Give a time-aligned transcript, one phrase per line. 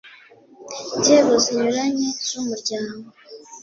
[0.99, 3.07] Nzego zinyuranye z umuryango